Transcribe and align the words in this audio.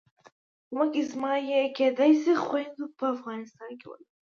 خو 0.67 0.73
مخکې 0.77 1.01
زما 1.11 1.33
یې 1.49 1.61
کېدای 1.77 2.11
شي 2.21 2.33
خویندې 2.45 2.85
په 2.97 3.05
افغانستان 3.15 3.69
کې 3.79 3.85
ولولي. 3.87 4.05